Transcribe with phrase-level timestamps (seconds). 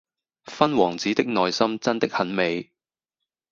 [0.45, 2.71] 勳王子的內心真的很美